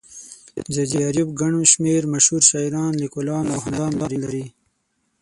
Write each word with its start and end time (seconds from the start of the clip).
ځاځي 0.73 0.99
اريوب 1.09 1.29
گڼ 1.41 1.53
شمېر 1.73 2.01
مشهور 2.13 2.41
شاعران، 2.49 2.91
ليکوالان 3.01 3.45
او 3.53 3.59
هنرمندان 3.65 4.13
لري. 4.23 4.45